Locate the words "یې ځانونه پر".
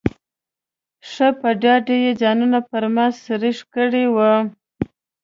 2.03-2.83